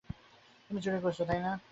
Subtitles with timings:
[0.69, 1.51] তুমি চুরি করেছ, তাই না!